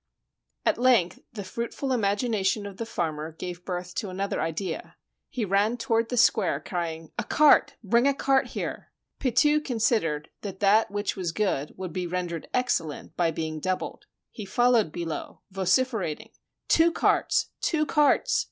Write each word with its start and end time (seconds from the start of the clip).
]At 0.65 0.79
length 0.79 1.19
the 1.31 1.43
fruitful 1.43 1.91
imagination 1.91 2.65
of 2.65 2.77
the 2.77 2.87
farmer 2.87 3.33
gave 3.33 3.63
birth 3.63 3.93
to 3.97 4.09
another 4.09 4.41
idea. 4.41 4.95
He 5.29 5.45
ran 5.45 5.77
toward 5.77 6.09
the 6.09 6.17
square, 6.17 6.59
crying; 6.59 7.11
"A 7.19 7.23
cart! 7.23 7.75
Bring 7.83 8.07
a 8.07 8.15
cart 8.15 8.47
here!" 8.47 8.89
Pitou 9.19 9.61
considered 9.63 10.31
that 10.41 10.59
that 10.59 10.89
which 10.89 11.15
was 11.15 11.31
good 11.31 11.75
would 11.77 11.93
be 11.93 12.07
rendered 12.07 12.47
excellent 12.51 13.15
by 13.15 13.29
being 13.29 13.59
doubled. 13.59 14.07
He 14.31 14.43
followed 14.43 14.91
Billot, 14.91 15.37
vociferating,— 15.51 16.31
"Two 16.77 16.91
carts! 16.91 17.49
two 17.61 17.85
carts!" 17.85 18.39